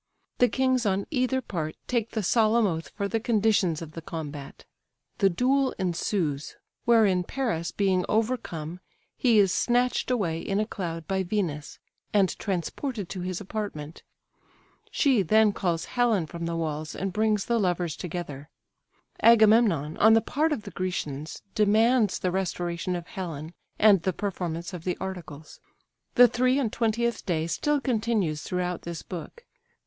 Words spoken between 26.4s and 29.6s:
and twentieth day still continues throughout this book.